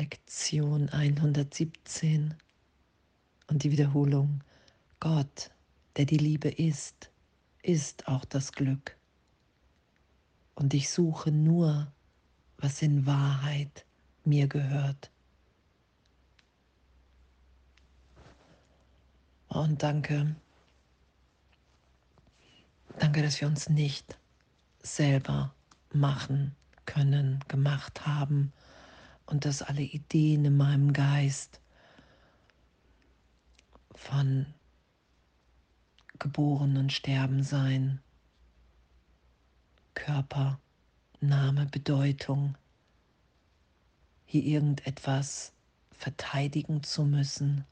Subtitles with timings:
[0.00, 2.34] Lektion 117
[3.48, 4.42] und die Wiederholung.
[4.98, 5.50] Gott,
[5.94, 7.10] der die Liebe ist,
[7.62, 8.96] ist auch das Glück.
[10.54, 11.92] Und ich suche nur,
[12.56, 13.84] was in Wahrheit
[14.24, 15.10] mir gehört.
[19.48, 20.34] Und danke,
[22.98, 24.16] danke, dass wir uns nicht
[24.82, 25.54] selber
[25.92, 26.56] machen
[26.86, 28.54] können, gemacht haben
[29.30, 31.60] und dass alle Ideen in meinem Geist
[33.94, 34.46] von
[36.18, 38.00] Geboren und Sterben sein,
[39.94, 40.60] Körper,
[41.20, 42.56] Name, Bedeutung,
[44.26, 45.52] hier irgendetwas
[45.92, 47.64] verteidigen zu müssen,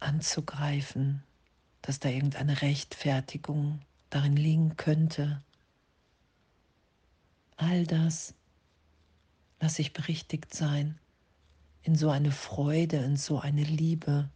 [0.00, 1.22] anzugreifen,
[1.82, 5.42] dass da irgendeine Rechtfertigung darin liegen könnte.
[7.58, 8.34] All das
[9.60, 10.96] lasse ich berichtigt sein
[11.82, 14.30] in so eine Freude, in so eine Liebe,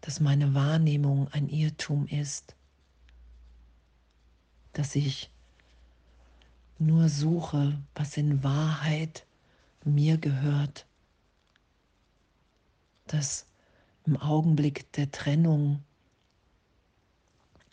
[0.00, 2.56] dass meine Wahrnehmung ein Irrtum ist,
[4.72, 5.30] dass ich
[6.80, 9.24] nur suche, was in Wahrheit
[9.84, 10.84] mir gehört,
[13.06, 13.46] dass
[14.04, 15.84] im Augenblick der Trennung,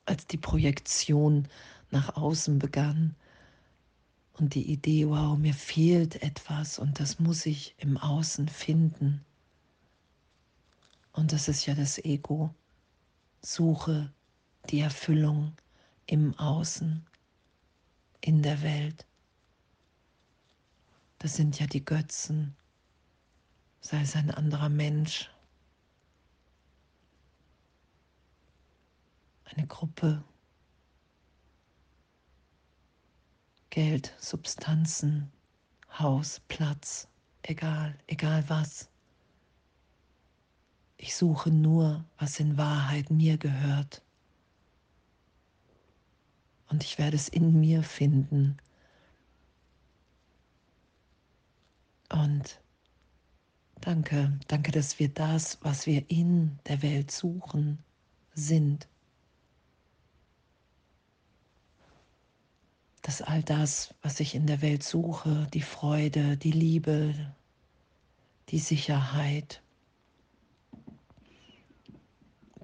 [0.05, 1.47] als die Projektion
[1.89, 3.15] nach außen begann
[4.33, 9.23] und die Idee, wow, mir fehlt etwas und das muss ich im Außen finden.
[11.11, 12.53] Und das ist ja das Ego.
[13.41, 14.11] Suche
[14.69, 15.53] die Erfüllung
[16.07, 17.05] im Außen,
[18.21, 19.05] in der Welt.
[21.19, 22.55] Das sind ja die Götzen,
[23.81, 25.29] sei es ein anderer Mensch,
[29.45, 30.23] eine Gruppe,
[33.73, 35.31] Geld, Substanzen,
[35.97, 37.07] Haus, Platz,
[37.41, 38.87] egal, egal was.
[40.97, 44.03] Ich suche nur, was in Wahrheit mir gehört.
[46.69, 48.57] Und ich werde es in mir finden.
[52.09, 52.61] Und
[53.81, 57.79] danke, danke, dass wir das, was wir in der Welt suchen,
[58.35, 58.87] sind.
[63.03, 67.13] Dass all das, was ich in der Welt suche, die Freude, die Liebe,
[68.49, 69.61] die Sicherheit,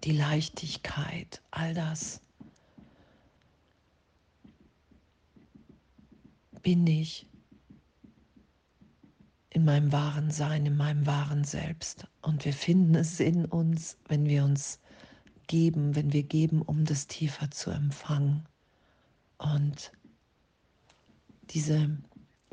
[0.03, 2.21] die Leichtigkeit, all das
[6.61, 7.27] bin ich
[9.49, 12.07] in meinem wahren Sein, in meinem wahren Selbst.
[12.21, 14.79] Und wir finden es in uns, wenn wir uns
[15.47, 18.47] geben, wenn wir geben, um das tiefer zu empfangen.
[19.37, 19.91] Und
[21.51, 21.97] diese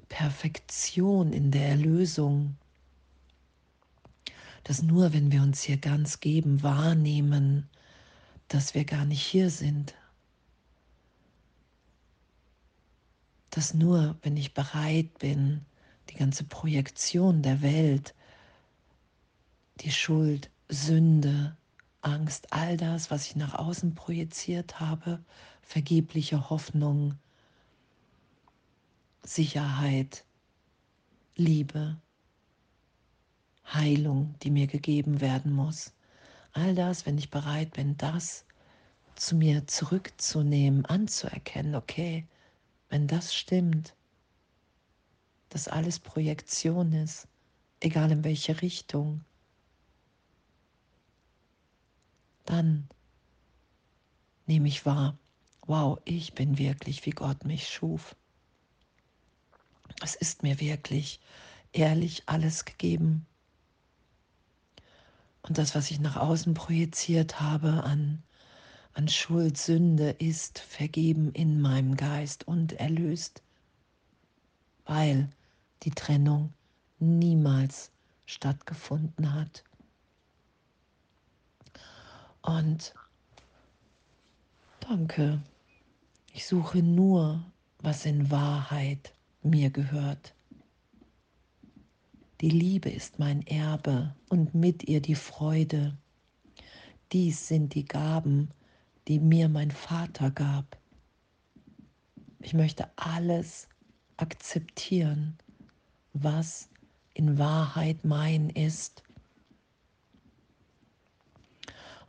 [0.08, 2.56] Perfektion in der Erlösung,
[4.64, 7.68] dass nur wenn wir uns hier ganz geben, wahrnehmen,
[8.48, 9.94] dass wir gar nicht hier sind,
[13.50, 15.64] dass nur, wenn ich bereit bin,
[16.10, 18.14] die ganze Projektion der Welt,
[19.80, 21.56] die Schuld, Sünde,
[22.02, 25.24] Angst, all das, was ich nach außen projiziert habe,
[25.62, 27.18] vergebliche Hoffnung,
[29.26, 30.24] Sicherheit,
[31.34, 32.00] Liebe,
[33.66, 35.92] Heilung, die mir gegeben werden muss.
[36.52, 38.44] All das, wenn ich bereit bin, das
[39.16, 42.26] zu mir zurückzunehmen, anzuerkennen, okay,
[42.88, 43.94] wenn das stimmt,
[45.48, 47.26] dass alles Projektion ist,
[47.80, 49.24] egal in welche Richtung,
[52.44, 52.88] dann
[54.46, 55.18] nehme ich wahr,
[55.62, 58.14] wow, ich bin wirklich, wie Gott mich schuf.
[60.02, 61.20] Es ist mir wirklich
[61.72, 63.26] ehrlich alles gegeben.
[65.42, 68.22] Und das, was ich nach außen projiziert habe an
[68.96, 73.42] an Schuld, Sünde ist vergeben in meinem Geist und erlöst,
[74.86, 75.28] weil
[75.82, 76.54] die Trennung
[76.98, 77.90] niemals
[78.24, 79.64] stattgefunden hat.
[82.40, 82.94] Und
[84.80, 85.42] danke,
[86.32, 87.44] ich suche nur,
[87.80, 89.12] was in Wahrheit
[89.46, 90.34] mir gehört.
[92.40, 95.96] Die Liebe ist mein Erbe und mit ihr die Freude.
[97.12, 98.50] Dies sind die Gaben,
[99.08, 100.76] die mir mein Vater gab.
[102.40, 103.68] Ich möchte alles
[104.18, 105.36] akzeptieren,
[106.12, 106.68] was
[107.14, 109.02] in Wahrheit mein ist.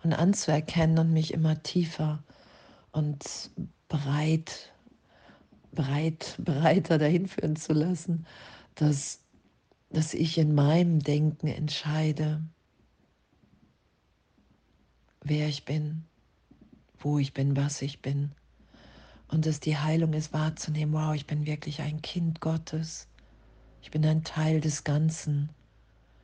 [0.03, 2.21] Und anzuerkennen und mich immer tiefer
[2.91, 3.51] und
[3.87, 4.73] bereit,
[5.77, 8.25] bereit, breiter dahin führen zu lassen,
[8.75, 9.21] dass,
[9.91, 12.41] dass ich in meinem Denken entscheide,
[15.21, 16.03] wer ich bin,
[16.99, 18.31] wo ich bin, was ich bin.
[19.27, 23.07] Und dass die Heilung ist wahrzunehmen, wow, ich bin wirklich ein Kind Gottes.
[23.81, 25.49] Ich bin ein Teil des Ganzen.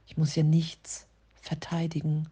[0.07, 1.05] Ich muss hier nichts
[1.35, 2.27] verteidigen.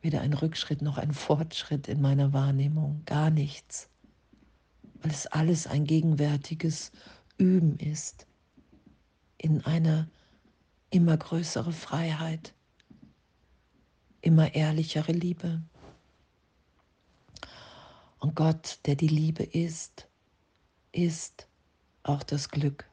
[0.00, 3.90] Weder ein Rückschritt noch ein Fortschritt in meiner Wahrnehmung, gar nichts.
[5.02, 6.92] Weil es alles ein gegenwärtiges
[7.38, 8.26] Üben ist
[9.38, 10.10] in eine
[10.90, 12.52] immer größere Freiheit,
[14.20, 15.62] immer ehrlichere Liebe.
[18.18, 20.08] Und Gott, der die Liebe ist,
[20.92, 21.48] ist
[22.02, 22.84] auch das Glück.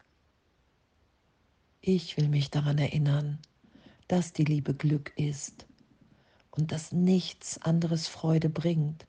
[1.81, 3.39] Ich will mich daran erinnern,
[4.07, 5.65] dass die Liebe Glück ist
[6.51, 9.05] und dass nichts anderes Freude bringt.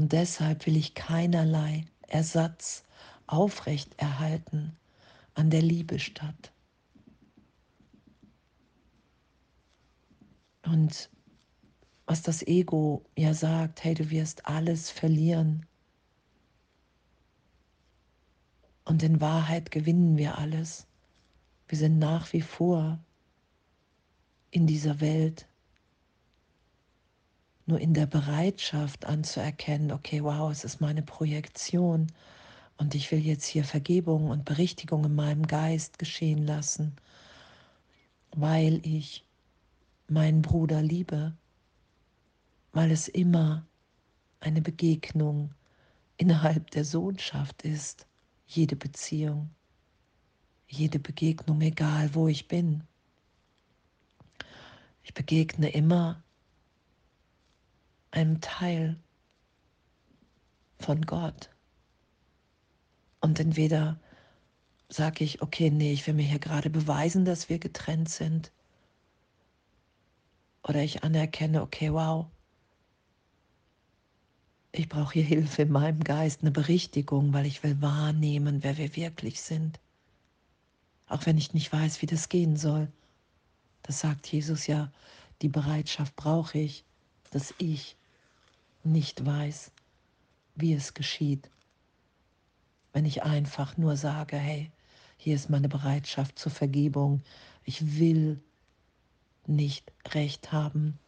[0.00, 2.84] Und deshalb will ich keinerlei Ersatz
[3.26, 4.74] aufrechterhalten
[5.34, 6.52] an der Liebe statt.
[10.64, 11.10] Und
[12.06, 15.66] was das Ego ja sagt, hey, du wirst alles verlieren.
[18.86, 20.86] Und in Wahrheit gewinnen wir alles.
[21.68, 22.98] Wir sind nach wie vor
[24.50, 25.46] in dieser Welt
[27.70, 32.12] nur in der Bereitschaft anzuerkennen, okay, wow, es ist meine Projektion
[32.76, 36.96] und ich will jetzt hier Vergebung und Berichtigung in meinem Geist geschehen lassen,
[38.32, 39.24] weil ich
[40.08, 41.34] meinen Bruder liebe
[42.72, 43.66] weil es immer
[44.40, 45.54] eine Begegnung
[46.16, 48.06] innerhalb der Sohnschaft ist,
[48.46, 49.50] jede Beziehung,
[50.68, 52.84] jede Begegnung, egal wo ich bin.
[55.02, 56.22] Ich begegne immer
[58.10, 58.96] einem Teil
[60.78, 61.50] von Gott.
[63.20, 64.00] Und entweder
[64.88, 68.50] sage ich, okay, nee, ich will mir hier gerade beweisen, dass wir getrennt sind.
[70.62, 72.26] Oder ich anerkenne, okay, wow,
[74.72, 78.94] ich brauche hier Hilfe in meinem Geist, eine Berichtigung, weil ich will wahrnehmen, wer wir
[78.96, 79.80] wirklich sind.
[81.06, 82.90] Auch wenn ich nicht weiß, wie das gehen soll.
[83.82, 84.92] Das sagt Jesus ja,
[85.42, 86.84] die Bereitschaft brauche ich,
[87.30, 87.96] dass ich
[88.82, 89.72] nicht weiß,
[90.54, 91.50] wie es geschieht.
[92.92, 94.70] Wenn ich einfach nur sage, hey,
[95.16, 97.22] hier ist meine Bereitschaft zur Vergebung.
[97.64, 98.42] Ich will
[99.46, 100.98] nicht recht haben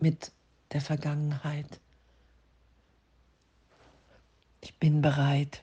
[0.00, 0.32] mit
[0.72, 1.80] der Vergangenheit.
[4.60, 5.62] Ich bin bereit,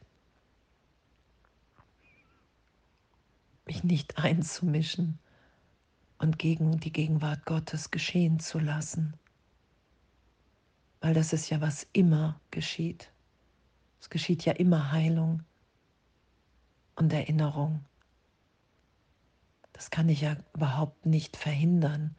[3.65, 5.19] mich nicht einzumischen
[6.17, 9.18] und gegen die Gegenwart Gottes geschehen zu lassen,
[11.01, 13.11] weil das ist ja, was immer geschieht.
[14.01, 15.43] Es geschieht ja immer Heilung
[16.95, 17.85] und Erinnerung.
[19.73, 22.15] Das kann ich ja überhaupt nicht verhindern.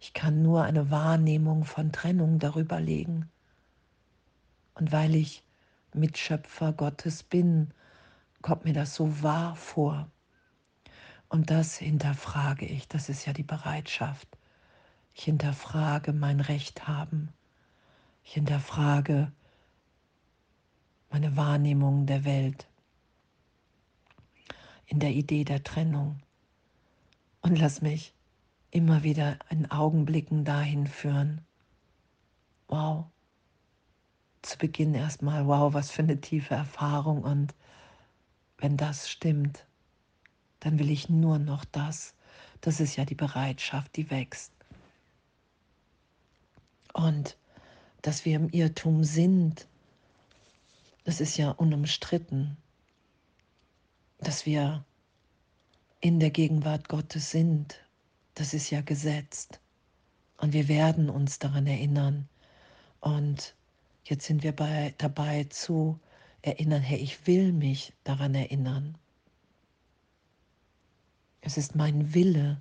[0.00, 3.30] Ich kann nur eine Wahrnehmung von Trennung darüber legen.
[4.74, 5.44] Und weil ich
[5.94, 7.72] Mitschöpfer Gottes bin,
[8.42, 10.10] kommt mir das so wahr vor.
[11.28, 14.28] Und das hinterfrage ich, das ist ja die Bereitschaft.
[15.14, 17.28] Ich hinterfrage mein Recht haben.
[18.24, 19.30] Ich hinterfrage
[21.10, 22.66] meine Wahrnehmung der Welt
[24.86, 26.20] in der Idee der Trennung
[27.42, 28.14] und lass mich
[28.70, 31.42] immer wieder in Augenblicken dahin führen.
[32.66, 33.06] Wow,
[34.42, 37.22] zu Beginn erstmal, wow, was für eine tiefe Erfahrung.
[37.22, 37.54] Und
[38.58, 39.66] wenn das stimmt,
[40.60, 42.14] dann will ich nur noch das.
[42.60, 44.52] Das ist ja die Bereitschaft, die wächst.
[46.92, 47.36] Und
[48.04, 49.66] dass wir im Irrtum sind,
[51.04, 52.56] das ist ja unumstritten.
[54.18, 54.84] Dass wir
[56.00, 57.80] in der Gegenwart Gottes sind,
[58.34, 59.60] das ist ja gesetzt.
[60.38, 62.28] Und wir werden uns daran erinnern.
[63.00, 63.54] Und
[64.04, 65.98] Jetzt sind wir bei, dabei zu
[66.42, 68.98] erinnern, hey, ich will mich daran erinnern.
[71.40, 72.60] Es ist mein Wille,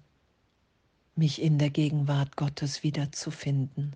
[1.15, 3.95] mich in der Gegenwart Gottes wiederzufinden,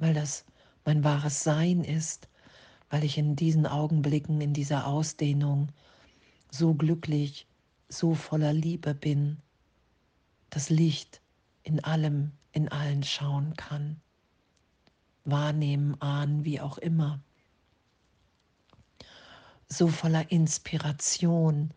[0.00, 0.44] weil das
[0.84, 2.28] mein wahres Sein ist,
[2.88, 5.68] weil ich in diesen Augenblicken, in dieser Ausdehnung
[6.50, 7.46] so glücklich,
[7.88, 9.38] so voller Liebe bin,
[10.50, 11.20] das Licht
[11.62, 14.00] in allem, in allen schauen kann
[15.24, 17.20] wahrnehmen, ahnen, wie auch immer.
[19.68, 21.70] So voller Inspiration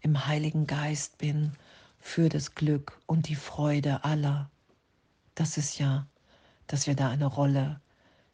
[0.00, 1.52] im Heiligen Geist bin
[1.98, 4.50] für das Glück und die Freude aller.
[5.34, 6.06] Das ist ja,
[6.66, 7.80] dass wir da eine Rolle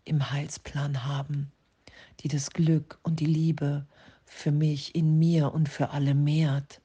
[0.05, 1.53] im Heilsplan haben,
[2.21, 3.87] die das Glück und die Liebe
[4.25, 6.81] für mich, in mir und für alle mehrt.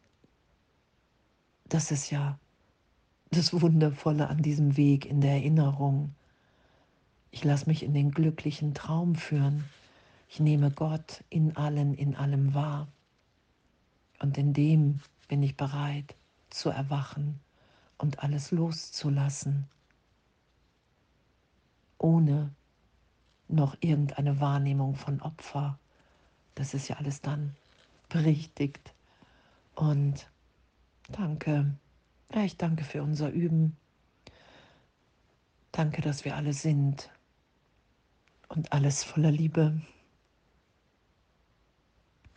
[1.68, 2.40] Das ist ja
[3.32, 6.14] das Wundervolle an diesem Weg in der Erinnerung.
[7.32, 9.66] Ich lasse mich in den glücklichen Traum führen.
[10.30, 12.88] Ich nehme Gott in allen, in allem wahr.
[14.20, 16.16] Und in dem bin ich bereit
[16.50, 17.40] zu erwachen
[17.98, 19.68] und alles loszulassen,
[21.98, 22.54] ohne
[23.48, 25.80] noch irgendeine Wahrnehmung von Opfer.
[26.56, 27.56] Das ist ja alles dann
[28.10, 28.94] berichtigt.
[29.76, 30.30] Und
[31.10, 31.76] danke.
[32.34, 33.78] Ja, ich danke für unser Üben.
[35.72, 37.10] Danke, dass wir alle sind
[38.48, 39.82] und alles voller Liebe.